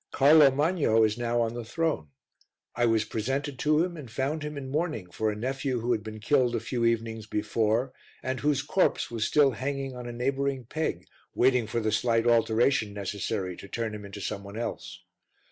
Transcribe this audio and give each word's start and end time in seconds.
Carlo 0.11 0.49
Magno 0.49 1.03
is 1.03 1.15
now 1.15 1.39
on 1.41 1.53
the 1.53 1.63
throne. 1.63 2.07
I 2.73 2.87
was 2.87 3.05
presented 3.05 3.59
to 3.59 3.83
him, 3.85 3.95
and 3.95 4.09
found 4.09 4.41
him 4.41 4.57
in 4.57 4.71
mourning 4.71 5.11
for 5.11 5.29
a 5.29 5.35
nephew 5.35 5.79
who 5.79 5.91
had 5.91 6.01
been 6.03 6.19
killed 6.19 6.55
a 6.55 6.59
few 6.59 6.85
evenings 6.85 7.27
before 7.27 7.93
and 8.23 8.39
whose 8.39 8.63
corpse 8.63 9.11
was 9.11 9.25
still 9.25 9.51
hanging 9.51 9.95
on 9.95 10.07
a 10.07 10.11
neighbouring 10.11 10.65
peg, 10.65 11.05
waiting 11.35 11.67
for 11.67 11.79
the 11.79 11.91
slight 11.91 12.25
alteration 12.25 12.93
necessary 12.95 13.55
to 13.57 13.67
turn 13.67 13.93
him 13.93 14.03
into 14.03 14.21
some 14.21 14.43
one 14.43 14.57
else. 14.57 15.03